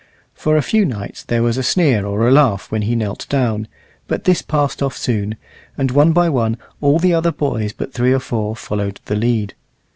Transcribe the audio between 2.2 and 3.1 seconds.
a laugh when he